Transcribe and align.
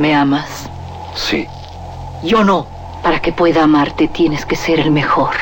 ¿Me 0.00 0.14
amas? 0.14 0.70
Sí. 1.14 1.46
Yo 2.24 2.42
no. 2.42 2.66
Para 3.02 3.20
que 3.20 3.32
pueda 3.32 3.64
amarte 3.64 4.08
tienes 4.08 4.46
que 4.46 4.56
ser 4.56 4.80
el 4.80 4.90
mejor. 4.90 5.34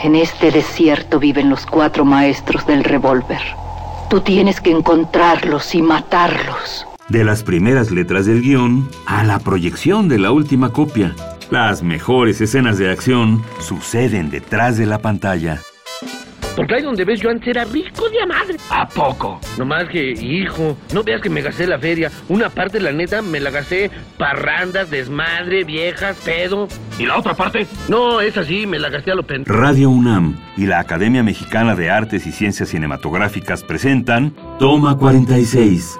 En 0.00 0.14
este 0.14 0.52
desierto 0.52 1.18
viven 1.18 1.50
los 1.50 1.66
cuatro 1.66 2.04
maestros 2.04 2.64
del 2.68 2.84
revólver. 2.84 3.42
Tú 4.08 4.20
tienes 4.20 4.60
que 4.60 4.70
encontrarlos 4.70 5.74
y 5.74 5.82
matarlos. 5.82 6.86
De 7.08 7.24
las 7.24 7.42
primeras 7.42 7.90
letras 7.90 8.26
del 8.26 8.42
guion 8.42 8.88
a 9.06 9.24
la 9.24 9.40
proyección 9.40 10.08
de 10.08 10.20
la 10.20 10.30
última 10.30 10.70
copia. 10.70 11.16
Las 11.50 11.82
mejores 11.82 12.40
escenas 12.40 12.78
de 12.78 12.92
acción 12.92 13.42
suceden 13.58 14.30
detrás 14.30 14.78
de 14.78 14.86
la 14.86 14.98
pantalla. 14.98 15.60
Porque 16.58 16.74
ahí 16.74 16.82
donde 16.82 17.04
ves 17.04 17.20
yo 17.20 17.30
antes 17.30 17.46
era 17.46 17.64
rico 17.64 18.10
de 18.10 18.20
a 18.20 18.26
madre. 18.26 18.56
¿A 18.68 18.84
poco? 18.88 19.40
No 19.58 19.64
más 19.64 19.88
que, 19.88 20.10
hijo, 20.10 20.76
no 20.92 21.04
veas 21.04 21.20
que 21.20 21.30
me 21.30 21.40
gasté 21.40 21.68
la 21.68 21.78
feria. 21.78 22.10
Una 22.28 22.50
parte, 22.50 22.80
la 22.80 22.90
neta, 22.90 23.22
me 23.22 23.38
la 23.38 23.52
gasté 23.52 23.92
parrandas, 24.16 24.90
desmadre, 24.90 25.62
viejas, 25.62 26.16
pedo. 26.24 26.66
¿Y 26.98 27.06
la 27.06 27.16
otra 27.16 27.34
parte? 27.34 27.68
No, 27.88 28.20
es 28.20 28.36
así, 28.36 28.66
me 28.66 28.80
la 28.80 28.88
gasté 28.88 29.12
a 29.12 29.14
lo 29.14 29.22
pen... 29.22 29.44
Radio 29.44 29.88
UNAM 29.88 30.36
y 30.56 30.66
la 30.66 30.80
Academia 30.80 31.22
Mexicana 31.22 31.76
de 31.76 31.90
Artes 31.90 32.26
y 32.26 32.32
Ciencias 32.32 32.70
Cinematográficas 32.70 33.62
presentan 33.62 34.34
Toma 34.58 34.98
46 34.98 35.96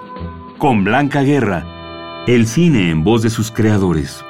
con 0.59 0.82
Blanca 0.82 1.23
Guerra, 1.23 2.24
el 2.27 2.48
cine 2.48 2.90
en 2.90 3.04
voz 3.04 3.23
de 3.23 3.30
sus 3.30 3.52
creadores. 3.52 4.24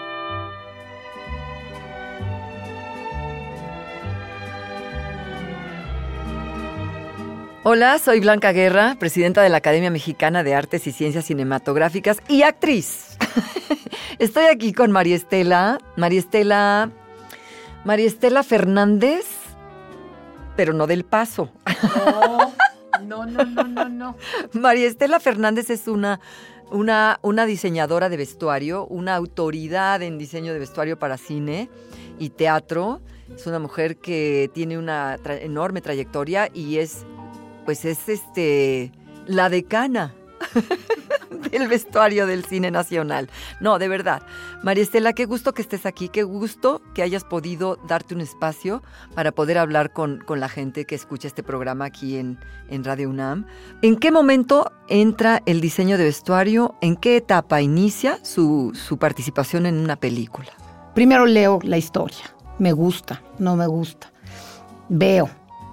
Hola, 7.70 7.98
soy 7.98 8.20
Blanca 8.20 8.52
Guerra, 8.52 8.96
presidenta 8.98 9.42
de 9.42 9.50
la 9.50 9.58
Academia 9.58 9.90
Mexicana 9.90 10.42
de 10.42 10.54
Artes 10.54 10.86
y 10.86 10.92
Ciencias 10.92 11.26
Cinematográficas 11.26 12.22
y 12.26 12.40
actriz. 12.40 13.18
Estoy 14.18 14.46
aquí 14.46 14.72
con 14.72 14.90
María 14.90 15.14
Estela, 15.14 15.78
María 15.94 16.18
Estela, 16.18 16.90
María 17.84 18.06
Estela 18.06 18.42
Fernández, 18.42 19.26
pero 20.56 20.72
no 20.72 20.86
del 20.86 21.04
paso. 21.04 21.50
No, 23.04 23.26
no, 23.26 23.44
no, 23.44 23.64
no, 23.64 23.88
no. 23.90 24.16
María 24.54 24.86
Estela 24.86 25.20
Fernández 25.20 25.68
es 25.68 25.88
una, 25.88 26.20
una, 26.70 27.18
una 27.20 27.44
diseñadora 27.44 28.08
de 28.08 28.16
vestuario, 28.16 28.86
una 28.86 29.14
autoridad 29.14 30.00
en 30.00 30.16
diseño 30.16 30.54
de 30.54 30.58
vestuario 30.58 30.98
para 30.98 31.18
cine 31.18 31.68
y 32.18 32.30
teatro. 32.30 33.02
Es 33.36 33.46
una 33.46 33.58
mujer 33.58 33.98
que 33.98 34.50
tiene 34.54 34.78
una 34.78 35.18
enorme 35.26 35.82
trayectoria 35.82 36.48
y 36.54 36.78
es 36.78 37.04
pues 37.68 37.84
es 37.84 38.08
este 38.08 38.92
la 39.26 39.50
decana 39.50 40.14
del 41.50 41.68
vestuario 41.68 42.26
del 42.26 42.46
cine 42.46 42.70
nacional. 42.70 43.28
No, 43.60 43.78
de 43.78 43.88
verdad. 43.88 44.22
María 44.62 44.82
Estela, 44.82 45.12
qué 45.12 45.26
gusto 45.26 45.52
que 45.52 45.60
estés 45.60 45.84
aquí, 45.84 46.08
qué 46.08 46.22
gusto 46.22 46.80
que 46.94 47.02
hayas 47.02 47.24
podido 47.24 47.76
darte 47.86 48.14
un 48.14 48.22
espacio 48.22 48.82
para 49.14 49.32
poder 49.32 49.58
hablar 49.58 49.92
con, 49.92 50.24
la 50.26 50.48
gente 50.48 50.86
que 50.86 50.94
escucha 50.94 51.28
este 51.28 51.42
programa 51.42 51.84
aquí 51.84 52.16
en, 52.16 52.38
en 52.70 52.84
Radio 52.84 53.10
UNAM. 53.10 53.44
¿En 53.82 53.96
qué 53.96 54.10
momento 54.10 54.72
entra 54.88 55.42
el 55.44 55.60
diseño 55.60 55.98
de 55.98 56.04
vestuario? 56.04 56.74
¿En 56.80 56.96
qué 56.96 57.18
etapa 57.18 57.60
inicia 57.60 58.18
su, 58.24 58.72
su 58.72 58.96
participación 58.96 59.66
en 59.66 59.76
una 59.76 59.96
película? 59.96 60.48
Primero 60.94 61.26
leo 61.26 61.58
la 61.62 61.76
historia. 61.76 62.34
Me 62.58 62.72
gusta, 62.72 63.20
no 63.38 63.56
me 63.56 63.66
gusta. 63.66 64.10
Veo, 64.88 65.28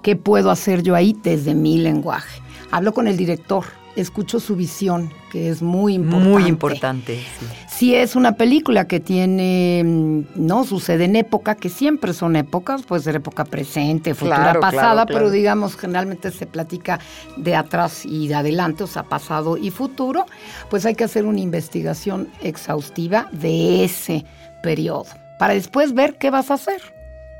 ¿Qué 0.06 0.14
puedo 0.14 0.52
hacer 0.52 0.84
yo 0.84 0.94
ahí 0.94 1.16
desde 1.20 1.52
mi 1.56 1.78
lenguaje? 1.78 2.40
Hablo 2.70 2.94
con 2.94 3.08
el 3.08 3.16
director, 3.16 3.64
escucho 3.96 4.38
su 4.38 4.54
visión, 4.54 5.12
que 5.32 5.48
es 5.48 5.62
muy 5.62 5.94
importante. 5.94 6.28
Muy 6.28 6.44
importante. 6.44 7.18
Si 7.66 7.92
es 7.92 8.14
una 8.14 8.36
película 8.36 8.86
que 8.86 9.00
tiene, 9.00 9.82
mm, 9.84 10.20
no, 10.36 10.62
sucede 10.62 11.06
en 11.06 11.16
época, 11.16 11.56
que 11.56 11.68
siempre 11.68 12.12
son 12.12 12.36
épocas, 12.36 12.84
puede 12.84 13.02
ser 13.02 13.16
época 13.16 13.44
presente, 13.44 14.14
futura, 14.14 14.60
pasada, 14.60 15.06
pero 15.06 15.28
digamos, 15.28 15.74
generalmente 15.76 16.30
se 16.30 16.46
platica 16.46 17.00
de 17.36 17.56
atrás 17.56 18.06
y 18.06 18.28
de 18.28 18.36
adelante, 18.36 18.84
o 18.84 18.86
sea, 18.86 19.02
pasado 19.02 19.56
y 19.56 19.72
futuro, 19.72 20.24
pues 20.70 20.86
hay 20.86 20.94
que 20.94 21.02
hacer 21.02 21.26
una 21.26 21.40
investigación 21.40 22.28
exhaustiva 22.44 23.28
de 23.32 23.82
ese 23.82 24.24
periodo, 24.62 25.06
para 25.40 25.54
después 25.54 25.94
ver 25.94 26.16
qué 26.16 26.30
vas 26.30 26.52
a 26.52 26.54
hacer. 26.54 26.95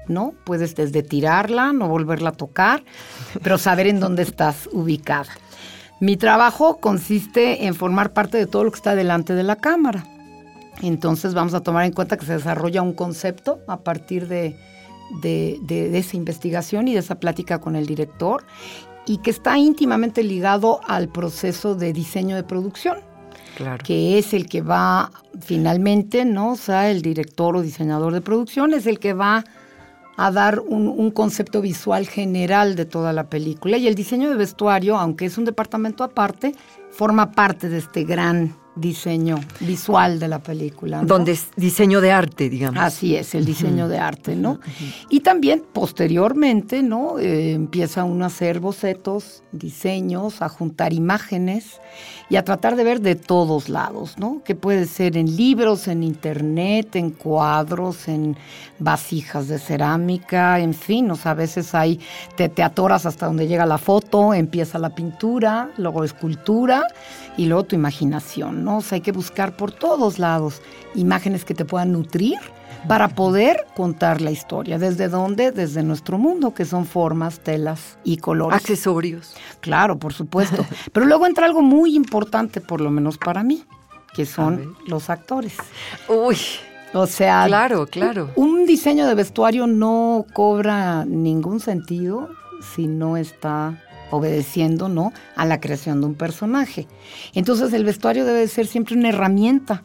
¿No? 0.08 0.34
Puedes 0.44 0.74
desde 0.74 1.02
tirarla, 1.02 1.72
no 1.72 1.88
volverla 1.88 2.30
a 2.30 2.32
tocar, 2.32 2.82
pero 3.42 3.58
saber 3.58 3.86
en 3.86 4.00
dónde 4.00 4.22
estás 4.22 4.68
ubicada. 4.72 5.32
Mi 5.98 6.16
trabajo 6.16 6.78
consiste 6.78 7.66
en 7.66 7.74
formar 7.74 8.12
parte 8.12 8.36
de 8.36 8.46
todo 8.46 8.64
lo 8.64 8.70
que 8.70 8.76
está 8.76 8.94
delante 8.94 9.34
de 9.34 9.42
la 9.42 9.56
cámara. 9.56 10.04
Entonces 10.82 11.32
vamos 11.32 11.54
a 11.54 11.60
tomar 11.60 11.86
en 11.86 11.92
cuenta 11.92 12.18
que 12.18 12.26
se 12.26 12.34
desarrolla 12.34 12.82
un 12.82 12.92
concepto 12.92 13.60
a 13.66 13.78
partir 13.78 14.28
de, 14.28 14.56
esa 15.94 16.16
investigación 16.16 16.88
y 16.88 16.92
de 16.92 17.00
esa 17.00 17.14
plática 17.14 17.60
con 17.60 17.76
el 17.76 17.86
director 17.86 18.44
y 19.06 19.18
que 19.18 19.30
está 19.30 19.56
íntimamente 19.56 20.22
ligado 20.22 20.80
al 20.86 21.08
proceso 21.08 21.74
de 21.74 21.92
diseño 21.92 22.36
de 22.36 22.42
producción. 22.42 22.98
Claro. 23.56 23.82
que 23.82 24.18
es 24.18 24.34
el 24.34 24.50
que 24.50 24.60
va 24.60 25.10
finalmente, 25.40 26.26
¿no? 26.26 26.52
O 26.52 26.56
sea, 26.56 26.90
el 26.90 27.00
director 27.00 27.56
o 27.56 27.62
diseñador 27.62 28.12
de 28.12 28.20
producción 28.20 28.74
es 28.74 28.86
el 28.86 28.98
que 28.98 29.14
va 29.14 29.46
a 30.16 30.30
dar 30.30 30.60
un, 30.60 31.10
concepto 31.10 31.60
visual 31.60 32.06
general 32.06 32.74
de 32.76 32.84
toda 32.84 33.12
la 33.12 33.28
película. 33.28 33.76
Y 33.76 33.86
el 33.86 33.94
diseño 33.94 34.30
de 34.30 34.36
vestuario, 34.36 34.96
aunque 34.96 35.26
es 35.26 35.38
un 35.38 35.44
departamento 35.44 36.04
aparte, 36.04 36.54
forma 36.90 37.32
parte 37.32 37.68
de 37.68 37.78
este 37.78 38.04
gran 38.04 38.56
diseño 38.76 39.40
visual 39.60 40.20
de 40.20 40.28
la 40.28 40.38
película. 40.38 41.02
Donde 41.02 41.32
es 41.32 41.48
diseño 41.56 42.00
de 42.00 42.12
arte, 42.12 42.48
digamos. 42.48 42.82
Así 42.82 43.16
es, 43.16 43.34
el 43.34 43.44
diseño 43.44 43.88
de 43.88 43.98
arte, 43.98 44.36
¿no? 44.36 44.60
Y 45.08 45.20
también 45.20 45.64
posteriormente, 45.72 46.82
¿no? 46.82 47.18
Eh, 47.18 47.52
empieza 47.52 48.04
uno 48.04 48.24
a 48.24 48.26
hacer 48.28 48.60
bocetos, 48.60 49.42
diseños, 49.52 50.42
a 50.42 50.48
juntar 50.48 50.92
imágenes 50.92 51.80
y 52.28 52.36
a 52.36 52.44
tratar 52.44 52.76
de 52.76 52.84
ver 52.84 53.00
de 53.00 53.14
todos 53.14 53.68
lados, 53.68 54.18
¿no? 54.18 54.42
Que 54.44 54.54
puede 54.54 54.86
ser 54.86 55.16
en 55.16 55.36
libros, 55.36 55.88
en 55.88 56.02
internet, 56.02 56.96
en 56.96 57.10
cuadros, 57.10 58.08
en 58.08 58.36
vasijas 58.78 59.48
de 59.48 59.58
cerámica, 59.58 60.60
en 60.60 60.74
fin, 60.74 61.10
o 61.10 61.16
sea, 61.16 61.32
a 61.32 61.34
veces 61.34 61.74
hay, 61.74 61.98
te, 62.36 62.48
te 62.48 62.62
atoras 62.62 63.06
hasta 63.06 63.26
donde 63.26 63.46
llega 63.46 63.64
la 63.64 63.78
foto, 63.78 64.34
empieza 64.34 64.78
la 64.78 64.94
pintura, 64.94 65.70
luego 65.78 66.04
escultura 66.04 66.82
y 67.36 67.46
luego 67.46 67.64
tu 67.64 67.76
imaginación, 67.76 68.64
¿no? 68.66 68.78
O 68.78 68.80
sea, 68.82 68.96
hay 68.96 69.00
que 69.00 69.12
buscar 69.12 69.56
por 69.56 69.72
todos 69.72 70.18
lados 70.18 70.60
imágenes 70.94 71.44
que 71.44 71.54
te 71.54 71.64
puedan 71.64 71.92
nutrir 71.92 72.36
para 72.88 73.08
poder 73.08 73.64
contar 73.74 74.20
la 74.20 74.30
historia. 74.30 74.78
¿Desde 74.78 75.08
dónde? 75.08 75.52
Desde 75.52 75.82
nuestro 75.82 76.18
mundo, 76.18 76.52
que 76.52 76.64
son 76.64 76.84
formas, 76.84 77.40
telas 77.40 77.98
y 78.04 78.18
colores. 78.18 78.56
Accesorios. 78.56 79.34
Claro, 79.60 79.98
por 79.98 80.12
supuesto. 80.12 80.66
Pero 80.92 81.06
luego 81.06 81.26
entra 81.26 81.46
algo 81.46 81.62
muy 81.62 81.94
importante, 81.94 82.60
por 82.60 82.80
lo 82.80 82.90
menos 82.90 83.18
para 83.18 83.42
mí, 83.42 83.64
que 84.14 84.26
son 84.26 84.76
los 84.86 85.08
actores. 85.10 85.56
Uy. 86.08 86.36
O 86.92 87.06
sea, 87.06 87.44
claro, 87.46 87.86
claro. 87.86 88.30
Un 88.36 88.64
diseño 88.64 89.06
de 89.06 89.14
vestuario 89.14 89.66
no 89.66 90.24
cobra 90.32 91.04
ningún 91.04 91.60
sentido 91.60 92.30
si 92.74 92.86
no 92.86 93.16
está 93.16 93.82
obedeciendo, 94.10 94.88
¿no? 94.88 95.12
A 95.36 95.44
la 95.44 95.60
creación 95.60 96.00
de 96.00 96.06
un 96.06 96.14
personaje. 96.14 96.86
Entonces 97.34 97.72
el 97.72 97.84
vestuario 97.84 98.24
debe 98.24 98.46
ser 98.48 98.66
siempre 98.66 98.96
una 98.96 99.08
herramienta. 99.08 99.82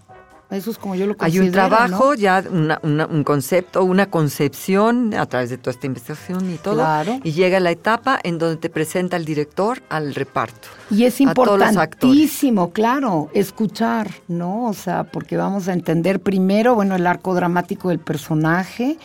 Eso 0.51 0.69
es 0.69 0.77
como 0.77 0.95
yo 0.95 1.07
lo 1.07 1.15
considero. 1.15 1.43
Hay 1.43 1.47
un 1.47 1.53
trabajo, 1.53 2.13
ya 2.13 2.43
un 2.83 3.23
concepto, 3.23 3.85
una 3.85 4.07
concepción 4.07 5.13
a 5.13 5.25
través 5.25 5.49
de 5.49 5.57
toda 5.57 5.71
esta 5.71 5.87
investigación 5.87 6.51
y 6.51 6.57
todo. 6.57 6.75
Claro. 6.75 7.21
Y 7.23 7.31
llega 7.31 7.61
la 7.61 7.71
etapa 7.71 8.19
en 8.21 8.37
donde 8.37 8.57
te 8.57 8.69
presenta 8.69 9.15
el 9.15 9.23
director 9.23 9.81
al 9.87 10.13
reparto. 10.13 10.67
Y 10.89 11.05
es 11.05 11.21
importantísimo, 11.21 12.73
claro, 12.73 13.29
escuchar, 13.33 14.11
¿no? 14.27 14.65
O 14.65 14.73
sea, 14.73 15.05
porque 15.05 15.37
vamos 15.37 15.69
a 15.69 15.73
entender 15.73 16.19
primero, 16.19 16.75
bueno, 16.75 16.97
el 16.97 17.07
arco 17.07 17.33
dramático 17.33 17.87
del 17.87 17.99
personaje 17.99 18.97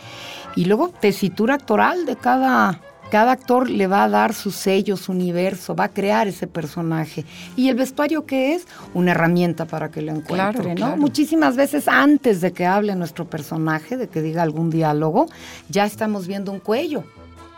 y 0.57 0.65
luego 0.65 0.89
tesitura 0.99 1.53
actoral 1.53 2.05
de 2.05 2.17
cada 2.17 2.81
cada 3.09 3.31
actor 3.31 3.69
le 3.69 3.87
va 3.87 4.03
a 4.03 4.09
dar 4.09 4.33
su 4.33 4.51
sello, 4.51 4.97
su 4.97 5.11
universo, 5.11 5.75
va 5.75 5.85
a 5.85 5.93
crear 5.93 6.27
ese 6.27 6.47
personaje. 6.47 7.25
¿Y 7.55 7.69
el 7.69 7.75
vestuario 7.75 8.25
qué 8.25 8.55
es? 8.55 8.67
Una 8.93 9.11
herramienta 9.11 9.65
para 9.65 9.89
que 9.89 10.01
lo 10.01 10.11
encuentre, 10.11 10.75
¿no? 10.75 10.97
Muchísimas 10.97 11.55
veces 11.55 11.87
antes 11.87 12.41
de 12.41 12.51
que 12.51 12.65
hable 12.65 12.95
nuestro 12.95 13.29
personaje, 13.29 13.97
de 13.97 14.07
que 14.07 14.21
diga 14.21 14.43
algún 14.43 14.69
diálogo, 14.69 15.27
ya 15.69 15.85
estamos 15.85 16.27
viendo 16.27 16.51
un 16.51 16.59
cuello, 16.59 17.03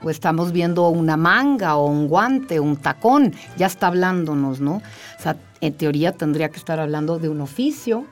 o 0.02 0.10
estamos 0.10 0.52
viendo 0.52 0.88
una 0.90 1.18
manga, 1.18 1.76
o 1.76 1.88
un 1.88 2.08
guante, 2.08 2.60
o 2.60 2.64
un 2.64 2.78
tacón, 2.78 3.34
ya 3.58 3.68
está 3.68 3.88
hablándonos, 3.88 4.60
¿no? 4.60 4.76
O 4.76 5.22
sea, 5.22 5.36
en 5.62 5.74
teoría 5.74 6.14
tendría 6.14 6.50
que 6.50 6.58
estar 6.58 6.80
hablando 6.80 7.20
de 7.20 7.30
un 7.30 7.42
oficio, 7.42 8.06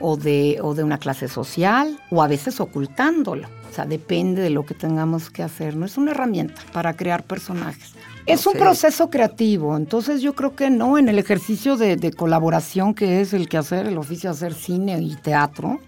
o 0.00 0.16
de, 0.16 0.58
o 0.62 0.74
de 0.74 0.84
una 0.84 0.98
clase 0.98 1.28
social, 1.28 1.98
o 2.10 2.22
a 2.22 2.28
veces 2.28 2.60
ocultándolo. 2.60 3.48
O 3.70 3.74
sea, 3.74 3.86
depende 3.86 4.40
de 4.42 4.50
lo 4.50 4.64
que 4.64 4.74
tengamos 4.74 5.30
que 5.30 5.42
hacer. 5.42 5.76
No 5.76 5.84
es 5.84 5.96
una 5.96 6.12
herramienta 6.12 6.60
para 6.72 6.94
crear 6.94 7.24
personajes. 7.24 7.94
Es 8.26 8.46
un 8.46 8.54
proceso 8.54 9.10
creativo, 9.10 9.76
entonces 9.76 10.22
yo 10.22 10.34
creo 10.34 10.56
que 10.56 10.70
no, 10.70 10.96
en 10.96 11.10
el 11.10 11.18
ejercicio 11.18 11.76
de, 11.76 12.10
colaboración 12.12 12.94
que 12.94 13.20
es 13.20 13.34
el 13.34 13.48
que 13.48 13.58
hacer, 13.58 13.86
el 13.86 13.98
oficio 13.98 14.30
de 14.30 14.36
hacer 14.36 14.54
cine 14.54 14.98
y 15.02 15.14
teatro, 15.16 15.78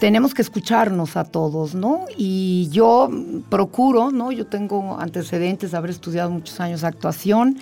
tenemos 0.00 0.32
que 0.32 0.40
escucharnos 0.40 1.16
a 1.16 1.24
todos, 1.24 1.74
¿no? 1.74 2.06
Y 2.16 2.68
yo 2.70 3.10
procuro, 3.50 4.10
¿no? 4.10 4.32
Yo 4.32 4.46
tengo 4.46 4.98
antecedentes 4.98 5.72
de 5.72 5.76
haber 5.76 5.90
estudiado 5.90 6.30
muchos 6.30 6.58
años 6.58 6.84
actuación 6.84 7.58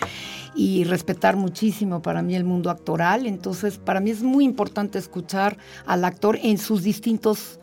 y 0.54 0.84
respetar 0.84 1.36
muchísimo 1.36 2.02
para 2.02 2.22
mí 2.22 2.34
el 2.34 2.44
mundo 2.44 2.70
actoral, 2.70 3.26
entonces 3.26 3.78
para 3.78 4.00
mí 4.00 4.10
es 4.10 4.22
muy 4.22 4.44
importante 4.44 4.98
escuchar 4.98 5.58
al 5.86 6.04
actor 6.04 6.38
en 6.42 6.58
sus 6.58 6.82
distintos 6.82 7.59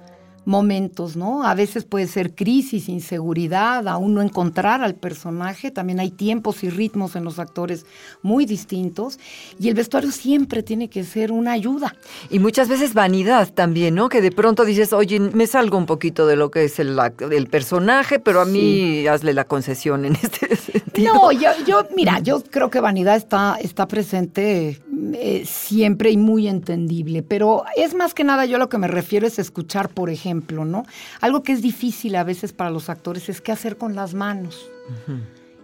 momentos, 0.47 1.17
¿no? 1.17 1.44
A 1.44 1.53
veces 1.53 1.83
puede 1.83 2.07
ser 2.07 2.33
crisis, 2.33 2.88
inseguridad, 2.88 3.85
aún 3.88 4.15
no 4.15 4.21
encontrar 4.21 4.81
al 4.81 4.95
personaje, 4.95 5.71
también 5.71 5.99
hay 5.99 6.09
tiempos 6.09 6.63
y 6.63 6.69
ritmos 6.69 7.17
en 7.17 7.25
los 7.25 7.38
actores 7.38 7.85
muy 8.21 8.45
distintos 8.45 9.19
y 9.59 9.67
el 9.67 9.73
vestuario 9.73 10.09
siempre 10.09 10.63
tiene 10.63 10.89
que 10.89 11.03
ser 11.03 11.33
una 11.33 11.51
ayuda. 11.51 11.95
Y 12.29 12.39
muchas 12.39 12.69
veces 12.69 12.94
vanidad 12.94 13.53
también, 13.53 13.95
¿no? 13.95 14.07
Que 14.07 14.21
de 14.21 14.31
pronto 14.31 14.63
dices, 14.63 14.94
oye, 14.94 15.19
me 15.19 15.47
salgo 15.47 15.77
un 15.77 15.85
poquito 15.85 16.25
de 16.25 16.38
lo 16.38 16.50
que 16.50 16.63
es 16.63 16.79
el, 16.79 16.97
el 17.29 17.47
personaje, 17.47 18.19
pero 18.19 18.39
a 18.39 18.45
mí 18.45 19.05
hazle 19.05 19.33
la 19.33 19.43
concesión 19.43 20.05
en 20.05 20.15
este 20.15 20.55
sentido. 20.55 21.13
No, 21.13 21.31
yo, 21.33 21.50
yo 21.67 21.85
mira, 21.93 22.19
yo 22.23 22.41
creo 22.41 22.69
que 22.69 22.79
vanidad 22.79 23.17
está, 23.17 23.57
está 23.61 23.85
presente 23.85 24.81
eh, 25.13 25.44
siempre 25.45 26.11
y 26.11 26.17
muy 26.17 26.47
entendible, 26.47 27.23
pero 27.23 27.63
es 27.75 27.94
más 27.94 28.13
que 28.13 28.23
nada 28.23 28.45
yo 28.45 28.57
lo 28.57 28.69
que 28.69 28.77
me 28.77 28.88
refiero 28.88 29.27
es 29.27 29.39
escuchar, 29.39 29.89
por 29.89 30.09
ejemplo, 30.09 30.65
¿no? 30.65 30.83
Algo 31.21 31.44
que 31.44 31.51
es 31.51 31.61
difícil 31.61 32.15
a 32.15 32.23
veces 32.23 32.53
para 32.53 32.69
los 32.69 32.89
actores 32.89 33.29
es 33.29 33.41
qué 33.41 33.51
hacer 33.51 33.77
con 33.77 33.95
las 33.95 34.13
manos. 34.13 34.69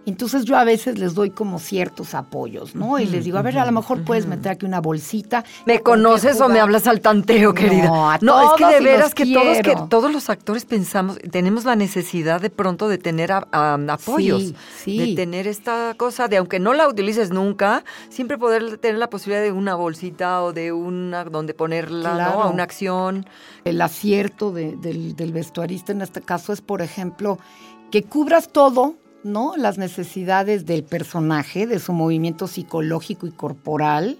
Entonces 0.05 0.43
yo 0.43 0.57
a 0.57 0.65
veces 0.65 0.99
les 0.99 1.13
doy 1.13 1.29
como 1.29 1.59
ciertos 1.59 2.13
apoyos, 2.13 2.75
¿no? 2.75 2.99
Y 2.99 3.05
les 3.05 3.23
digo, 3.23 3.37
a 3.37 3.41
ver, 3.41 3.57
a 3.57 3.65
lo 3.65 3.71
mejor 3.71 4.03
puedes 4.03 4.27
meter 4.27 4.51
aquí 4.51 4.65
una 4.65 4.81
bolsita. 4.81 5.45
¿Me 5.65 5.79
conoces 5.79 6.41
o 6.41 6.49
me 6.49 6.59
hablas 6.59 6.87
al 6.87 6.99
tanteo, 6.99 7.53
querida? 7.53 7.87
No, 7.87 8.17
no 8.21 8.41
es 8.41 8.49
que 8.57 8.65
de 8.65 8.81
veras 8.81 9.15
que 9.15 9.25
todos, 9.25 9.57
que 9.59 9.75
todos 9.89 10.11
los 10.11 10.29
actores 10.29 10.65
pensamos, 10.65 11.19
tenemos 11.31 11.63
la 11.63 11.75
necesidad 11.75 12.41
de 12.41 12.49
pronto 12.49 12.89
de 12.89 12.97
tener 12.97 13.31
apoyos, 13.31 14.53
de 14.85 15.13
tener 15.15 15.47
esta 15.47 15.93
cosa 15.95 16.27
de, 16.27 16.37
aunque 16.37 16.59
no 16.59 16.73
la 16.73 16.87
utilices 16.87 17.31
nunca, 17.31 17.85
siempre 18.09 18.37
poder 18.37 18.77
tener 18.79 18.97
la 18.97 19.09
posibilidad 19.09 19.43
de 19.43 19.53
una 19.53 19.75
bolsita 19.75 20.43
o 20.43 20.51
de 20.51 20.73
una, 20.73 21.23
donde 21.23 21.53
ponerla, 21.53 22.15
¿no? 22.15 22.43
A 22.43 22.49
una 22.49 22.63
acción. 22.63 23.25
El 23.63 23.81
acierto 23.81 24.51
del, 24.51 25.15
del 25.15 25.31
vestuarista 25.31 25.93
en 25.93 26.01
este 26.01 26.21
caso 26.21 26.51
es, 26.51 26.61
por 26.61 26.81
ejemplo, 26.81 27.39
que 27.89 28.03
cubras 28.03 28.49
todo 28.51 28.95
¿no? 29.23 29.55
Las 29.57 29.77
necesidades 29.77 30.65
del 30.65 30.83
personaje, 30.83 31.67
de 31.67 31.79
su 31.79 31.93
movimiento 31.93 32.47
psicológico 32.47 33.27
y 33.27 33.31
corporal, 33.31 34.17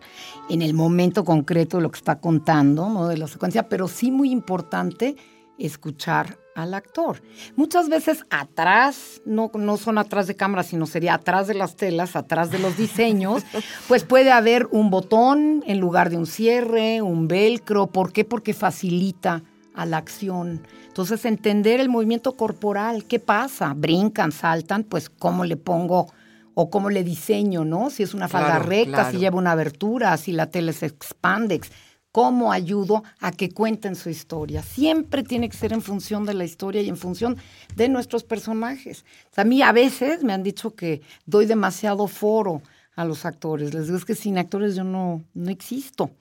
en 0.50 0.62
el 0.62 0.74
momento 0.74 1.24
concreto 1.24 1.78
de 1.78 1.84
lo 1.84 1.92
que 1.92 1.98
está 1.98 2.20
contando, 2.20 2.90
¿no? 2.90 3.08
De 3.08 3.18
la 3.18 3.28
secuencia, 3.28 3.70
pero 3.70 3.88
sí 3.88 4.12
muy 4.12 4.32
importante 4.32 5.16
escuchar 5.58 6.38
al 6.56 6.74
actor. 6.74 7.22
Muchas 7.56 7.90
veces 7.90 8.26
atrás, 8.30 9.22
no, 9.26 9.52
no 9.56 9.78
son 9.78 9.98
atrás 9.98 10.28
de 10.28 10.36
cámara, 10.36 10.64
sino 10.64 10.86
sería 10.86 11.16
atrás 11.16 11.48
de 11.48 11.56
las 11.56 11.76
telas, 11.76 12.16
atrás 12.16 12.52
de 12.52 12.60
los 12.60 12.78
diseños, 12.78 13.44
pues 13.88 14.04
puede 14.04 14.32
haber 14.32 14.68
un 14.72 14.90
botón 14.90 15.64
en 15.66 15.80
lugar 15.80 16.10
de 16.10 16.18
un 16.18 16.28
cierre, 16.28 17.02
un 17.02 17.28
velcro. 17.28 17.88
¿Por 17.88 18.12
qué? 18.12 18.24
Porque 18.26 18.54
facilita 18.54 19.44
a 19.74 19.86
la 19.86 19.98
acción. 19.98 20.62
Entonces, 20.88 21.26
entender 21.26 21.80
el 21.80 21.90
movimiento 21.90 22.36
corporal, 22.36 23.06
¿qué 23.06 23.20
pasa? 23.20 23.74
Brincan, 23.76 24.32
saltan, 24.32 24.84
pues 24.84 25.10
cómo 25.10 25.46
le 25.46 25.58
pongo 25.58 26.08
o 26.56 26.70
cómo 26.70 26.90
le 26.90 27.04
diseño, 27.04 27.66
¿no? 27.66 27.90
Si 27.90 28.04
es 28.04 28.14
una 28.14 28.28
falda 28.28 28.60
recta, 28.60 29.10
si 29.10 29.18
lleva 29.18 29.38
una 29.38 29.54
abertura, 29.54 30.16
si 30.18 30.32
la 30.32 30.48
tela 30.48 30.72
es 30.72 30.84
expandex, 30.84 31.72
cómo 32.12 32.52
ayudo 32.52 33.04
a 33.20 33.32
que 33.32 33.50
cuenten 33.50 33.96
su 33.96 34.10
historia. 34.10 34.62
Siempre 34.62 35.24
tiene 35.24 35.50
que 35.50 35.58
ser 35.58 35.74
en 35.74 35.82
función 35.82 36.26
de 36.26 36.36
la 36.36 36.46
historia 36.46 36.82
y 36.84 36.90
en 36.90 36.96
función 36.96 37.38
de 37.76 37.90
nuestros 37.90 38.24
personajes. 38.24 39.04
a 39.36 39.44
mí 39.44 39.64
a 39.64 39.72
veces 39.72 40.24
me 40.24 40.32
han 40.32 40.44
dicho 40.44 40.76
que 40.76 41.02
doy 41.26 41.48
demasiado 41.48 42.08
foro 42.08 42.62
a 42.96 43.04
los 43.04 43.26
actores. 43.26 43.74
Les 43.74 43.86
digo, 43.86 43.98
es 43.98 44.06
que 44.06 44.14
sin 44.14 44.38
actores 44.38 44.76
yo 44.76 44.84
no, 44.84 45.24
no 45.34 45.50
existo. 45.50 46.12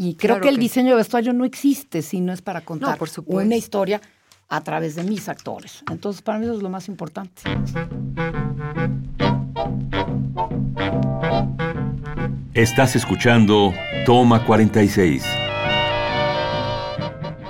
Y 0.00 0.14
creo 0.14 0.40
que 0.40 0.48
el 0.48 0.58
diseño 0.58 0.90
de 0.90 0.96
vestuario 0.98 1.32
no 1.32 1.44
existe 1.44 2.02
si 2.02 2.20
no 2.20 2.32
es 2.32 2.40
para 2.40 2.60
contar 2.60 2.96
por 2.96 3.08
una 3.26 3.56
historia 3.56 4.00
a 4.48 4.60
través 4.60 4.94
de 4.94 5.02
mis 5.02 5.28
actores. 5.28 5.82
Entonces, 5.90 6.22
para 6.22 6.38
mí 6.38 6.44
eso 6.44 6.54
es 6.54 6.62
lo 6.62 6.70
más 6.70 6.86
importante. 6.86 7.42
Estás 12.54 12.94
escuchando 12.94 13.74
Toma 14.06 14.46
46. 14.46 15.24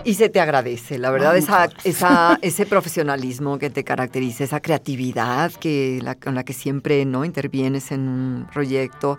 Y 0.05 0.15
se 0.15 0.31
te 0.31 0.41
agradece, 0.41 0.97
la 0.97 1.11
verdad, 1.11 1.37
esa, 1.37 1.69
esa, 1.85 2.39
ese 2.41 2.65
profesionalismo 2.65 3.59
que 3.59 3.69
te 3.69 3.85
caracteriza, 3.85 4.45
esa 4.45 4.61
creatividad 4.61 5.53
que 5.53 6.01
con 6.25 6.35
la 6.35 6.45
que 6.45 6.55
siempre 6.55 7.05
no 7.05 7.27
intervienes 7.27 7.93
en 7.93 8.09
un 8.09 8.47
proyecto. 8.51 9.19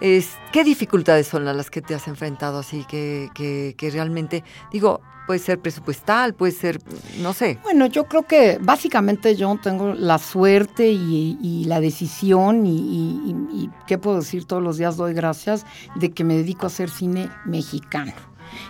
¿Qué 0.00 0.64
dificultades 0.64 1.26
son 1.26 1.44
las 1.44 1.70
que 1.70 1.82
te 1.82 1.94
has 1.94 2.08
enfrentado 2.08 2.58
así 2.58 2.84
que, 2.88 3.30
que, 3.34 3.90
realmente, 3.90 4.44
digo, 4.72 5.00
puede 5.26 5.40
ser 5.40 5.58
presupuestal, 5.60 6.34
puede 6.34 6.52
ser, 6.52 6.78
no 7.20 7.32
sé. 7.32 7.58
Bueno, 7.62 7.86
yo 7.86 8.04
creo 8.04 8.22
que 8.22 8.58
básicamente 8.60 9.34
yo 9.34 9.58
tengo 9.62 9.92
la 9.94 10.18
suerte 10.18 10.88
y, 10.88 11.64
la 11.66 11.80
decisión 11.80 12.66
y, 12.66 13.34
y, 13.52 13.70
¿qué 13.86 13.98
puedo 13.98 14.18
decir? 14.18 14.44
Todos 14.44 14.62
los 14.62 14.78
días 14.78 14.96
doy 14.96 15.14
gracias 15.14 15.66
de 15.96 16.10
que 16.12 16.24
me 16.24 16.36
dedico 16.36 16.64
a 16.64 16.68
hacer 16.68 16.90
cine 16.90 17.28
mexicano. 17.44 18.12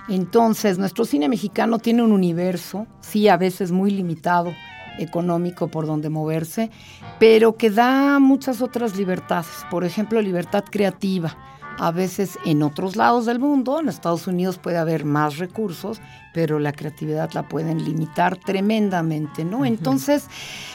Entonces, 0.09 0.79
nuestro 0.79 1.05
cine 1.05 1.29
mexicano 1.29 1.79
tiene 1.79 2.03
un 2.03 2.13
universo, 2.13 2.87
sí, 3.01 3.29
a 3.29 3.37
veces 3.37 3.73
muy 3.73 3.91
limitado, 3.91 4.55
económico 4.99 5.69
por 5.69 5.87
donde 5.87 6.09
moverse, 6.09 6.71
pero 7.19 7.57
que 7.57 7.71
da 7.71 8.19
muchas 8.19 8.63
otras 8.63 8.97
libertades, 8.97 9.67
por 9.71 9.85
ejemplo, 9.85 10.21
libertad 10.21 10.65
creativa. 10.71 11.37
A 11.79 11.91
veces 11.91 12.39
en 12.45 12.63
otros 12.63 12.97
lados 12.97 13.27
del 13.27 13.39
mundo, 13.39 13.81
en 13.81 13.89
Estados 13.89 14.27
Unidos 14.27 14.59
puede 14.59 14.79
haber 14.79 15.05
más 15.05 15.39
recursos, 15.39 16.01
pero 16.37 16.59
la 16.59 16.73
creatividad 16.73 17.31
la 17.33 17.49
pueden 17.49 17.83
limitar 17.83 18.37
tremendamente, 18.37 19.43
¿no? 19.43 19.65
Entonces, 19.65 20.27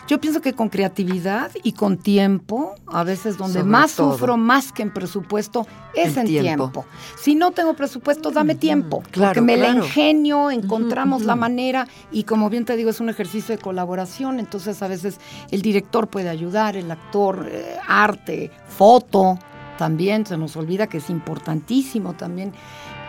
yo 0.08 0.20
pienso 0.20 0.42
que 0.42 0.54
con 0.54 0.70
creatividad 0.70 1.52
y 1.64 1.74
con 1.74 1.98
tiempo, 1.98 2.74
a 2.88 3.04
veces 3.04 3.38
donde 3.38 3.64
más 3.64 3.92
sufro 3.92 4.38
más 4.38 4.72
que 4.72 4.82
en 4.82 4.92
presupuesto 4.92 5.68
es 5.94 6.18
en 6.18 6.26
tiempo. 6.26 6.86
Si 7.16 7.36
no 7.36 7.52
tengo 7.52 7.76
presupuesto, 7.76 8.32
dame 8.32 8.56
tiempo, 8.56 9.04
porque 9.14 9.42
me 9.42 9.56
la 9.56 9.70
ingenio, 9.70 10.50
encontramos 10.50 11.26
la 11.26 11.36
manera 11.36 11.88
y 12.12 12.24
como 12.24 12.50
bien 12.50 12.66
te 12.66 12.76
digo, 12.76 12.90
es 12.90 13.00
un 13.00 13.10
ejercicio 13.10 13.56
de 13.56 13.62
colaboración, 13.62 14.40
entonces 14.40 14.82
a 14.82 14.88
veces 14.88 15.20
el 15.52 15.62
director 15.62 16.08
puede 16.08 16.30
ayudar, 16.30 16.76
el 16.76 16.90
actor, 16.90 17.48
eh, 17.48 17.78
arte, 17.88 18.50
foto, 18.68 19.38
también 19.82 20.28
se 20.28 20.38
nos 20.38 20.56
olvida 20.58 20.86
que 20.86 20.98
es 20.98 21.10
importantísimo 21.10 22.14
también 22.14 22.54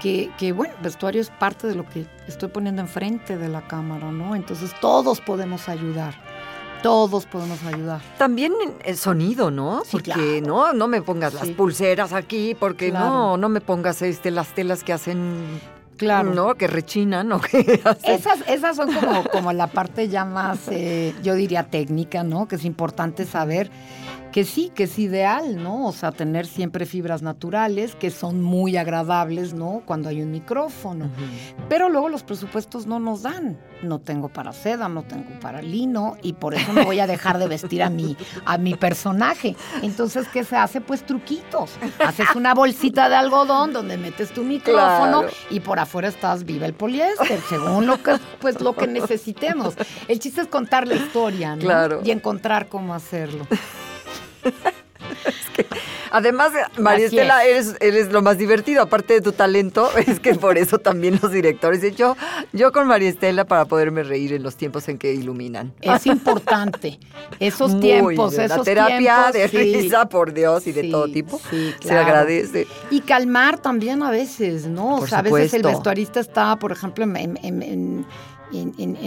que, 0.00 0.54
bueno, 0.56 0.72
vestuario 0.82 1.20
es 1.20 1.28
parte 1.28 1.66
de 1.66 1.74
lo 1.74 1.86
que 1.86 2.06
estoy 2.26 2.48
poniendo 2.48 2.80
enfrente 2.80 3.36
de 3.36 3.50
la 3.50 3.60
cámara, 3.68 4.10
¿no? 4.10 4.34
Entonces 4.34 4.72
todos 4.80 5.20
podemos 5.20 5.68
ayudar. 5.68 6.14
Todos 6.82 7.26
podemos 7.26 7.62
ayudar. 7.64 8.00
También 8.16 8.54
el 8.86 8.96
sonido, 8.96 9.50
¿no? 9.50 9.82
porque 9.92 10.40
no, 10.40 10.72
no 10.72 10.88
me 10.88 11.02
pongas 11.02 11.34
las 11.34 11.50
pulseras 11.50 12.14
aquí, 12.14 12.56
porque 12.58 12.90
no, 12.90 13.36
no 13.36 13.50
me 13.50 13.60
pongas 13.60 14.00
este 14.00 14.30
las 14.30 14.54
telas 14.54 14.82
que 14.82 14.94
hacen 14.94 15.60
Claro. 15.98 16.32
¿No? 16.34 16.54
Que 16.54 16.68
rechinan 16.68 17.30
o 17.32 17.40
que 17.42 17.82
Esas, 18.02 18.40
esas 18.48 18.76
son 18.76 18.92
como, 18.92 19.24
como 19.24 19.52
la 19.52 19.66
parte 19.66 20.08
ya 20.08 20.24
más, 20.24 20.66
eh, 20.68 21.14
yo 21.22 21.34
diría 21.34 21.64
técnica, 21.64 22.24
¿no? 22.24 22.48
Que 22.48 22.56
es 22.56 22.64
importante 22.64 23.24
saber 23.26 23.70
que 24.32 24.44
sí, 24.44 24.72
que 24.74 24.84
es 24.84 24.98
ideal, 24.98 25.62
¿no? 25.62 25.86
O 25.86 25.92
sea, 25.92 26.10
tener 26.10 26.46
siempre 26.46 26.86
fibras 26.86 27.22
naturales 27.22 27.94
que 27.94 28.10
son 28.10 28.42
muy 28.42 28.76
agradables, 28.76 29.52
¿no? 29.52 29.82
Cuando 29.84 30.08
hay 30.08 30.22
un 30.22 30.30
micrófono. 30.30 31.10
Pero 31.68 31.90
luego 31.90 32.08
los 32.08 32.22
presupuestos 32.22 32.86
no 32.86 32.98
nos 32.98 33.22
dan. 33.22 33.58
No 33.82 33.98
tengo 33.98 34.28
para 34.28 34.52
seda, 34.52 34.88
no 34.88 35.02
tengo 35.02 35.38
para 35.40 35.60
lino 35.60 36.16
y 36.22 36.34
por 36.34 36.54
eso 36.54 36.72
no 36.72 36.84
voy 36.84 37.00
a 37.00 37.06
dejar 37.06 37.38
de 37.38 37.48
vestir 37.48 37.82
a 37.82 37.90
mi, 37.90 38.16
a 38.44 38.56
mi 38.56 38.74
personaje. 38.74 39.56
Entonces, 39.82 40.28
¿qué 40.28 40.44
se 40.44 40.56
hace? 40.56 40.80
Pues 40.80 41.04
truquitos. 41.04 41.72
Haces 41.98 42.28
una 42.34 42.54
bolsita 42.54 43.08
de 43.08 43.16
algodón 43.16 43.72
donde 43.72 43.98
metes 43.98 44.32
tu 44.32 44.44
micrófono 44.44 45.24
y 45.50 45.60
por 45.60 45.78
afuera 45.78 46.08
estás 46.08 46.44
viva 46.44 46.64
el 46.64 46.74
poliéster, 46.74 47.40
según 47.48 47.86
lo 47.86 48.02
que, 48.02 48.16
pues, 48.40 48.60
lo 48.60 48.74
que 48.74 48.86
necesitemos. 48.86 49.74
El 50.08 50.20
chiste 50.20 50.40
es 50.40 50.46
contar 50.46 50.86
la 50.86 50.94
historia, 50.94 51.56
¿no? 51.56 51.62
Claro. 51.62 52.00
Y 52.04 52.12
encontrar 52.12 52.68
cómo 52.68 52.94
hacerlo. 52.94 53.46
Además, 56.12 56.52
María 56.78 57.06
Estela, 57.06 57.44
eres, 57.44 57.75
eres, 57.80 58.12
lo 58.12 58.20
más 58.20 58.37
divertido, 58.37 58.82
aparte 58.82 59.14
de 59.14 59.22
tu 59.22 59.32
talento, 59.32 59.88
es 60.06 60.20
que 60.20 60.34
por 60.34 60.58
eso 60.58 60.78
también 60.78 61.18
los 61.22 61.32
directores. 61.32 61.96
Yo, 61.96 62.16
yo 62.52 62.70
con 62.70 62.87
María 62.87 63.08
Estela 63.08 63.46
para 63.46 63.64
poderme 63.64 64.02
reír 64.02 64.34
en 64.34 64.42
los 64.42 64.56
tiempos 64.56 64.88
en 64.88 64.99
que 64.99 65.14
iluminan. 65.14 65.72
Es 65.80 66.06
importante. 66.06 66.99
Esos 67.40 67.80
tiempos, 67.80 68.34
esos 68.34 68.58
La 68.58 68.62
terapia 68.62 69.30
de 69.32 69.46
risa, 69.46 70.06
por 70.06 70.34
Dios, 70.34 70.66
y 70.66 70.72
de 70.72 70.90
todo 70.90 71.08
tipo. 71.08 71.40
Se 71.80 71.96
agradece. 71.96 72.66
Y 72.90 73.00
calmar 73.00 73.58
también 73.58 74.02
a 74.02 74.11
veces, 74.11 74.66
¿no? 74.66 74.96
o 74.96 75.06
sea, 75.06 75.20
a 75.20 75.22
veces 75.22 75.54
el 75.54 75.62
vestuarista 75.62 76.20
está, 76.20 76.56
por 76.56 76.72
ejemplo, 76.72 77.04
en 77.04 77.38
en, 77.42 78.06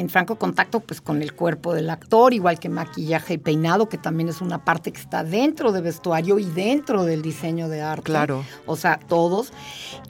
franco 0.10 0.36
contacto 0.36 0.80
pues 0.80 1.02
con 1.02 1.22
el 1.22 1.34
cuerpo 1.34 1.74
del 1.74 1.90
actor, 1.90 2.34
igual 2.34 2.60
que 2.60 2.70
maquillaje 2.70 3.36
y 3.36 3.38
peinado, 3.38 3.90
que 3.90 3.98
también 3.98 4.30
es 4.30 4.42
una 4.42 4.64
parte 4.64 4.92
que 4.92 5.00
está 5.00 5.24
dentro 5.24 5.72
de 5.72 5.82
vestuario 5.82 6.40
y 6.40 6.46
dentro 6.46 7.04
del 7.04 7.22
diseño 7.22 7.70
de 7.70 7.82
arte. 7.82 8.04
Claro. 8.04 8.44
O 8.66 8.76
sea, 8.76 9.00
todos. 9.08 9.52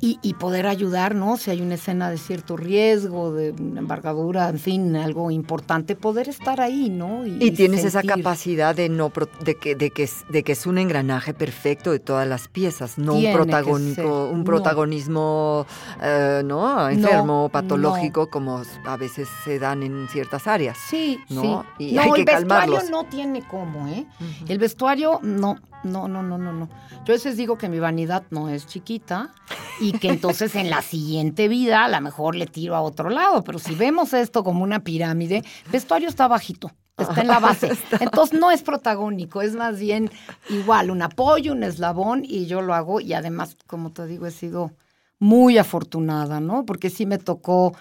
Y, 0.02 0.36
poder 0.36 0.68
ayudar, 0.68 1.16
¿no? 1.16 1.38
Si 1.38 1.50
hay 1.50 1.62
una 1.62 1.76
escena 1.76 2.12
de 2.12 2.20
cierto 2.20 2.58
riesgo, 2.58 3.34
de 3.34 3.48
embargadura, 3.48 4.50
en 4.50 4.60
fin, 4.60 4.96
algo 4.96 5.32
importante, 5.32 5.96
poder 5.96 6.30
estar 6.30 6.62
ahí, 6.62 6.90
¿no? 6.90 7.26
Y, 7.26 7.50
tienes 7.52 7.84
esa 7.84 8.04
capacidad 8.04 8.76
de 8.76 8.88
no 8.90 9.12
de 9.44 9.56
que, 9.56 9.74
de 9.76 9.90
que, 9.90 10.08
de 10.30 10.44
que 10.44 10.52
es 10.52 10.66
un 10.68 10.78
engranaje 10.78 11.34
perfecto 11.34 11.92
de 11.92 11.98
todas 12.00 12.28
las 12.28 12.48
piezas, 12.48 13.00
no 13.00 13.16
un 13.16 13.34
protagónico, 13.34 14.30
un 14.30 14.44
protagonismo 14.44 15.66
eh, 16.04 16.44
no 16.46 16.88
enfermo, 16.90 17.50
patológico, 17.50 18.30
como 18.30 18.62
a 18.86 18.98
veces 18.98 19.25
se 19.44 19.60
dan 19.60 19.84
en 19.84 20.08
ciertas 20.10 20.48
áreas. 20.48 20.78
Sí, 20.90 21.20
¿no? 21.30 21.66
sí. 21.78 21.86
Y 21.86 21.98
hay 21.98 22.12
que 22.12 22.22
el 22.22 22.26
vestuario 22.26 22.82
no 22.90 23.06
tiene 23.06 23.44
cómo, 23.48 23.88
¿eh? 23.88 24.06
El 24.48 24.58
vestuario, 24.58 25.20
no, 25.22 25.58
no, 25.84 26.08
no, 26.08 26.24
no, 26.24 26.38
no, 26.38 26.54
no. 26.54 26.70
Yo 27.06 27.14
a 27.14 27.18
veces 27.18 27.38
digo 27.38 27.58
que 27.58 27.70
mi 27.70 27.80
vanidad 27.80 28.24
no 28.30 28.50
es 28.50 28.68
chiquita 28.68 29.34
y 29.80 29.94
que 29.94 30.10
entonces 30.10 30.56
en 30.56 30.70
la 30.70 30.82
siguiente 30.82 31.48
vida 31.48 31.86
a 31.86 31.90
lo 31.90 32.02
mejor 32.02 32.36
le 32.36 32.48
tiro 32.48 32.76
a 32.76 32.82
otro 32.82 33.10
lado, 33.10 33.44
pero 33.44 33.60
si 33.60 33.76
vemos 33.76 34.14
esto 34.14 34.44
como 34.44 34.64
una 34.64 34.84
pirámide, 34.84 35.44
vestuario 35.72 36.10
está 36.10 36.28
bajito 36.28 36.72
está 36.98 37.22
en 37.22 37.28
la 37.28 37.40
base. 37.40 37.72
Entonces 38.00 38.40
no 38.40 38.52
es 38.52 38.62
protagónico, 38.62 39.42
es 39.42 39.54
más 39.54 39.80
bien 39.80 40.10
igual 40.50 40.92
un 40.92 41.02
apoyo, 41.02 41.52
un 41.52 41.64
eslabón 41.64 42.24
y 42.24 42.46
yo 42.46 42.62
lo 42.62 42.74
hago 42.74 43.02
y 43.02 43.14
además, 43.14 43.58
como 43.68 43.92
te 43.92 44.06
digo, 44.08 44.26
he 44.26 44.32
sido 44.32 44.72
muy 45.20 45.58
afortunada, 45.58 46.40
¿no? 46.40 46.66
Porque 46.66 46.90
sí 46.90 47.06
me 47.06 47.18
tocó 47.18 47.76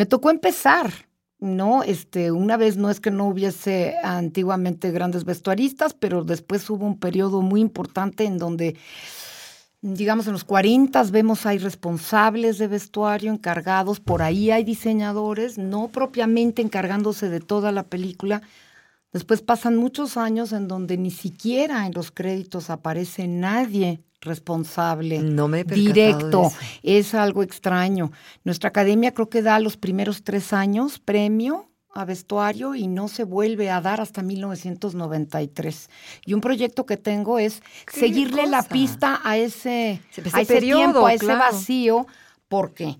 me 0.00 0.06
tocó 0.06 0.30
empezar, 0.30 0.90
¿no? 1.40 1.82
Este, 1.82 2.32
una 2.32 2.56
vez 2.56 2.78
no 2.78 2.88
es 2.88 3.00
que 3.00 3.10
no 3.10 3.26
hubiese 3.26 3.96
antiguamente 4.02 4.90
grandes 4.92 5.26
vestuaristas, 5.26 5.92
pero 5.92 6.24
después 6.24 6.70
hubo 6.70 6.86
un 6.86 6.98
periodo 6.98 7.42
muy 7.42 7.60
importante 7.60 8.24
en 8.24 8.38
donde, 8.38 8.76
digamos, 9.82 10.26
en 10.26 10.32
los 10.32 10.44
40 10.44 11.02
vemos 11.10 11.44
hay 11.44 11.58
responsables 11.58 12.56
de 12.56 12.68
vestuario 12.68 13.30
encargados, 13.30 14.00
por 14.00 14.22
ahí 14.22 14.50
hay 14.50 14.64
diseñadores, 14.64 15.58
no 15.58 15.88
propiamente 15.88 16.62
encargándose 16.62 17.28
de 17.28 17.40
toda 17.40 17.70
la 17.70 17.82
película. 17.82 18.40
Después 19.12 19.42
pasan 19.42 19.76
muchos 19.76 20.16
años 20.16 20.54
en 20.54 20.66
donde 20.66 20.96
ni 20.96 21.10
siquiera 21.10 21.86
en 21.86 21.92
los 21.92 22.10
créditos 22.10 22.70
aparece 22.70 23.28
nadie 23.28 24.02
responsable, 24.20 25.20
no 25.20 25.48
me 25.48 25.64
directo. 25.64 26.52
Es 26.82 27.14
algo 27.14 27.42
extraño. 27.42 28.12
Nuestra 28.44 28.68
academia 28.68 29.12
creo 29.12 29.28
que 29.28 29.42
da 29.42 29.58
los 29.60 29.76
primeros 29.76 30.22
tres 30.22 30.52
años 30.52 30.98
premio 30.98 31.70
a 31.92 32.04
vestuario 32.04 32.74
y 32.74 32.86
no 32.86 33.08
se 33.08 33.24
vuelve 33.24 33.70
a 33.70 33.80
dar 33.80 34.00
hasta 34.00 34.22
1993. 34.22 35.90
Y 36.24 36.34
un 36.34 36.40
proyecto 36.40 36.86
que 36.86 36.96
tengo 36.96 37.38
es 37.38 37.62
seguirle 37.92 38.46
la 38.46 38.62
pista 38.62 39.20
a 39.24 39.36
ese, 39.36 40.00
a 40.32 40.40
ese 40.40 40.60
tiempo, 40.60 41.06
a 41.06 41.14
ese 41.14 41.26
vacío. 41.26 42.06
¿Por 42.48 42.74
qué? 42.74 42.96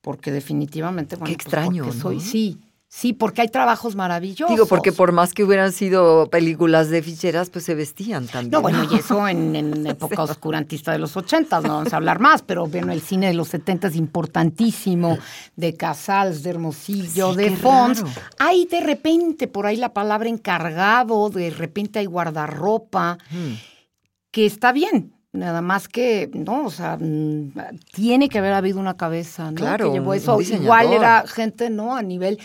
Porque 0.00 0.30
definitivamente, 0.30 1.16
bueno, 1.16 1.26
Qué 1.26 1.36
pues, 1.36 1.46
extraño, 1.46 1.92
soy, 1.92 2.20
sí, 2.20 2.60
Sí, 2.96 3.12
porque 3.12 3.42
hay 3.42 3.48
trabajos 3.48 3.94
maravillosos. 3.94 4.48
Digo, 4.48 4.64
porque 4.64 4.90
por 4.90 5.12
más 5.12 5.34
que 5.34 5.44
hubieran 5.44 5.70
sido 5.72 6.30
películas 6.30 6.88
de 6.88 7.02
ficheras, 7.02 7.50
pues 7.50 7.66
se 7.66 7.74
vestían 7.74 8.26
también. 8.26 8.52
No, 8.52 8.62
bueno, 8.62 8.88
y 8.90 8.94
eso 8.94 9.28
en, 9.28 9.86
época 9.86 10.22
oscurantista 10.22 10.92
de 10.92 10.98
los 10.98 11.14
ochentas, 11.14 11.62
no 11.62 11.74
vamos 11.74 11.92
a 11.92 11.96
hablar 11.96 12.20
más, 12.20 12.40
pero 12.40 12.66
bueno, 12.66 12.92
el 12.92 13.02
cine 13.02 13.26
de 13.26 13.34
los 13.34 13.48
setentas 13.48 13.96
importantísimo, 13.96 15.18
de 15.56 15.76
Casals, 15.76 16.42
de 16.42 16.48
Hermosillo, 16.48 17.34
de 17.34 17.54
Fons. 17.54 18.02
Hay 18.38 18.64
de 18.64 18.80
repente 18.80 19.46
por 19.46 19.66
ahí 19.66 19.76
la 19.76 19.92
palabra 19.92 20.30
encargado, 20.30 21.28
de 21.28 21.50
repente 21.50 21.98
hay 21.98 22.06
guardarropa, 22.06 23.18
hmm. 23.30 23.52
que 24.30 24.46
está 24.46 24.72
bien, 24.72 25.12
Nada 25.36 25.60
más 25.60 25.86
que, 25.86 26.30
no, 26.32 26.64
o 26.64 26.70
sea, 26.70 26.96
mm, 26.98 27.52
tiene 27.92 28.30
que 28.30 28.38
haber 28.38 28.54
habido 28.54 28.80
una 28.80 28.96
cabeza, 28.96 29.50
¿no? 29.50 29.56
Claro, 29.56 29.88
que 29.88 29.98
llevó 29.98 30.14
eso. 30.14 30.40
Igual 30.40 30.94
era 30.94 31.24
gente, 31.26 31.68
¿no? 31.68 31.94
A 31.94 32.02
nivel 32.02 32.38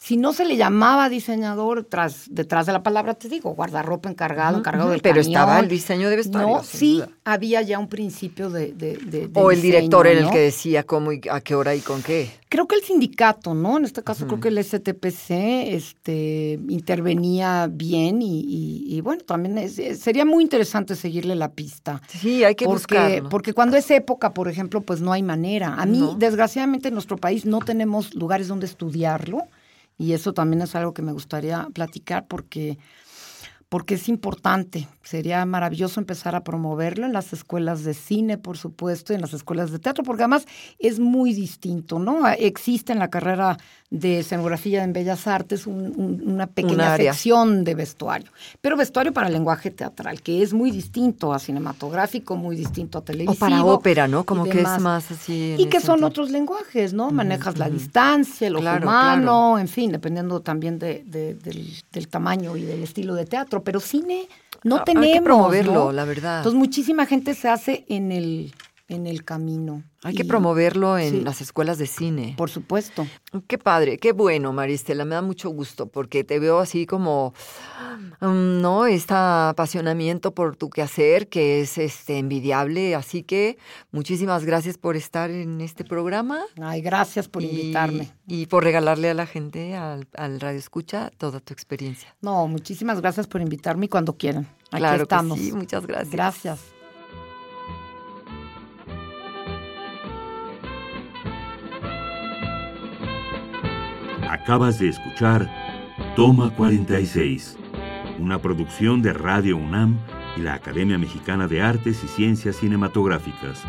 si 0.00 0.16
no 0.16 0.32
se 0.32 0.44
le 0.44 0.56
llamaba 0.56 1.08
diseñador 1.08 1.84
tras, 1.84 2.26
detrás 2.30 2.66
de 2.66 2.72
la 2.72 2.84
palabra, 2.84 3.14
te 3.14 3.28
digo, 3.28 3.54
guardarropa 3.54 4.08
encargado, 4.08 4.58
encargado 4.58 4.90
del 4.90 5.00
Pero 5.00 5.20
estaba 5.20 5.58
el 5.58 5.68
diseño 5.68 6.08
de 6.08 6.16
vestuario. 6.16 6.56
No, 6.56 6.62
sí, 6.62 7.02
había 7.24 7.62
ya 7.62 7.80
un 7.80 7.88
principio 7.88 8.48
de, 8.48 8.72
de, 8.72 9.28
O 9.34 9.50
el 9.50 9.60
director 9.60 10.06
era 10.06 10.20
el 10.20 10.30
que 10.30 10.38
decía 10.38 10.84
cómo 10.84 11.12
y 11.12 11.20
a 11.28 11.40
qué 11.40 11.56
hora 11.56 11.74
y 11.74 11.80
con 11.80 12.02
qué. 12.02 12.30
Creo 12.48 12.68
que 12.68 12.76
el 12.76 12.82
sindicato, 12.82 13.54
¿no? 13.54 13.76
En 13.76 13.84
este 13.84 14.04
caso 14.04 14.26
creo 14.26 14.40
que 14.40 14.48
el 14.48 14.64
STPC 14.64 15.30
este, 15.74 16.60
intervenía 16.68 17.68
bien 17.70 18.20
y, 18.22 19.00
bueno, 19.02 19.22
también 19.24 19.68
sería 19.68 20.24
muy 20.24 20.44
interesante 20.44 20.94
seguirle 20.94 21.34
la 21.34 21.50
pista. 21.50 22.00
Sí, 22.06 22.44
hay 22.44 22.54
que 22.54 22.66
porque, 22.66 22.78
buscarlo. 22.80 23.28
Porque 23.28 23.52
cuando 23.52 23.76
es 23.76 23.90
época, 23.90 24.32
por 24.32 24.48
ejemplo, 24.48 24.80
pues 24.80 25.00
no 25.00 25.12
hay 25.12 25.24
manera. 25.24 25.74
A 25.74 25.84
mí, 25.86 26.14
desgraciadamente, 26.18 26.88
en 26.88 26.94
nuestro 26.94 27.16
país 27.16 27.44
no 27.44 27.58
tenemos 27.58 28.14
lugares 28.14 28.46
donde 28.46 28.66
estudiarlo. 28.66 29.42
Y 29.98 30.12
eso 30.14 30.32
también 30.34 30.62
es 30.62 30.74
algo 30.76 30.94
que 30.94 31.02
me 31.02 31.12
gustaría 31.12 31.68
platicar 31.74 32.28
porque 32.28 32.78
porque 33.68 33.94
es 33.94 34.08
importante. 34.08 34.88
Sería 35.02 35.44
maravilloso 35.44 36.00
empezar 36.00 36.34
a 36.34 36.44
promoverlo 36.44 37.06
en 37.06 37.12
las 37.12 37.32
escuelas 37.32 37.84
de 37.84 37.94
cine, 37.94 38.38
por 38.38 38.56
supuesto, 38.56 39.12
y 39.12 39.16
en 39.16 39.22
las 39.22 39.32
escuelas 39.32 39.70
de 39.70 39.78
teatro, 39.78 40.04
porque 40.04 40.22
además 40.22 40.46
es 40.78 41.00
muy 41.00 41.34
distinto, 41.34 41.98
¿no? 41.98 42.28
Existe 42.28 42.92
en 42.92 42.98
la 42.98 43.08
carrera 43.08 43.58
de 43.90 44.18
escenografía 44.18 44.84
en 44.84 44.92
Bellas 44.92 45.26
Artes 45.26 45.66
una 45.66 46.46
pequeña 46.46 46.94
sección 46.96 47.64
de 47.64 47.74
vestuario, 47.74 48.30
pero 48.60 48.76
vestuario 48.76 49.14
para 49.14 49.30
lenguaje 49.30 49.70
teatral, 49.70 50.20
que 50.20 50.42
es 50.42 50.52
muy 50.52 50.70
distinto 50.70 51.32
a 51.32 51.38
cinematográfico, 51.38 52.36
muy 52.36 52.54
distinto 52.54 52.98
a 52.98 53.02
televisivo. 53.02 53.32
O 53.32 53.50
para 53.50 53.64
ópera, 53.64 54.08
¿no? 54.08 54.24
Como 54.24 54.44
que 54.44 54.60
es 54.60 54.80
más 54.80 55.10
así. 55.10 55.56
Y 55.58 55.66
que 55.66 55.80
son 55.80 56.04
otros 56.04 56.30
lenguajes, 56.30 56.92
¿no? 56.92 57.10
Manejas 57.10 57.56
la 57.56 57.70
distancia, 57.70 58.48
el 58.48 58.56
ojo 58.56 58.76
humano, 58.76 59.58
en 59.58 59.68
fin, 59.68 59.90
dependiendo 59.92 60.40
también 60.40 60.78
de, 60.78 61.04
del 61.04 62.08
tamaño 62.08 62.56
y 62.56 62.62
del 62.62 62.82
estilo 62.82 63.14
de 63.14 63.24
teatro 63.24 63.57
pero 63.62 63.80
cine 63.80 64.28
no 64.64 64.82
tenemos. 64.84 65.06
Hay 65.08 65.12
que 65.14 65.22
promoverlo, 65.22 65.92
la 65.92 66.04
verdad. 66.04 66.38
Entonces 66.38 66.58
muchísima 66.58 67.06
gente 67.06 67.34
se 67.34 67.48
hace 67.48 67.84
en 67.88 68.12
el 68.12 68.54
en 68.88 69.06
el 69.06 69.24
camino. 69.24 69.82
Hay 70.02 70.14
que 70.14 70.24
promoverlo 70.24 70.96
en 70.96 71.24
las 71.24 71.40
escuelas 71.40 71.76
de 71.76 71.86
cine. 71.86 72.34
Por 72.38 72.48
supuesto. 72.48 73.06
Qué 73.46 73.58
padre, 73.58 73.98
qué 73.98 74.12
bueno, 74.12 74.52
Maristela, 74.52 75.04
me 75.04 75.14
da 75.14 75.22
mucho 75.22 75.50
gusto 75.50 75.88
porque 75.88 76.24
te 76.24 76.38
veo 76.38 76.58
así 76.58 76.86
como, 76.86 77.34
mm, 78.20 78.60
¿no? 78.60 78.86
Este 78.86 79.12
apasionamiento 79.14 80.34
por 80.34 80.56
tu 80.56 80.70
quehacer 80.70 81.28
que 81.28 81.60
es 81.60 81.76
este 81.76 82.18
envidiable, 82.18 82.94
así 82.94 83.22
que 83.22 83.58
muchísimas 83.90 84.44
gracias 84.44 84.78
por 84.78 84.96
estar 84.96 85.30
en 85.30 85.60
este 85.60 85.84
programa. 85.84 86.44
Ay, 86.60 86.80
gracias 86.80 87.28
por 87.28 87.42
invitarme. 87.42 88.10
Y 88.26 88.46
por 88.46 88.64
regalarle 88.64 89.10
a 89.10 89.14
la 89.14 89.26
gente, 89.26 89.74
al, 89.74 90.06
Radio 90.40 90.58
Escucha, 90.58 91.10
toda 91.18 91.40
tu 91.40 91.52
experiencia. 91.52 92.14
No, 92.22 92.46
muchísimas 92.48 93.00
gracias 93.00 93.26
por 93.26 93.42
invitarme 93.42 93.86
y 93.86 93.88
cuando 93.88 94.16
quieran. 94.16 94.46
Aquí 94.70 94.78
claro 94.78 95.02
estamos. 95.02 95.38
sí, 95.38 95.52
muchas 95.52 95.86
gracias. 95.86 96.10
Gracias. 96.10 96.77
Acabas 104.28 104.78
de 104.78 104.88
escuchar 104.88 105.48
Toma 106.14 106.50
46, 106.50 107.56
una 108.18 108.38
producción 108.38 109.00
de 109.00 109.14
Radio 109.14 109.56
UNAM 109.56 109.98
y 110.36 110.42
la 110.42 110.52
Academia 110.52 110.98
Mexicana 110.98 111.48
de 111.48 111.62
Artes 111.62 112.04
y 112.04 112.08
Ciencias 112.08 112.56
Cinematográficas. 112.56 113.62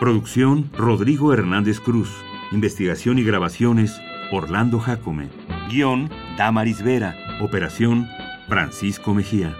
Producción 0.00 0.70
Rodrigo 0.72 1.34
Hernández 1.34 1.80
Cruz. 1.80 2.10
Investigación 2.50 3.18
y 3.18 3.24
grabaciones 3.24 4.00
Orlando 4.32 4.78
Jacome. 4.78 5.28
Guión 5.68 6.08
Damaris 6.38 6.82
Vera. 6.82 7.14
Operación 7.42 8.08
Francisco 8.48 9.12
Mejía. 9.12 9.54